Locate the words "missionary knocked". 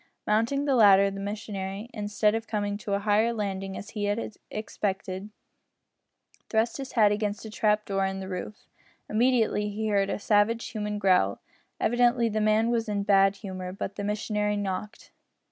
14.03-15.11